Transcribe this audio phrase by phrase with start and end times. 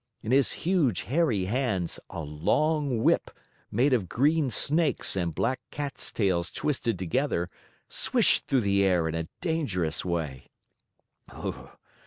[0.23, 3.29] In his huge, hairy hands, a long whip,
[3.69, 7.51] made of green snakes and black cats' tails twisted together,
[7.87, 10.47] swished through the air in a dangerous way.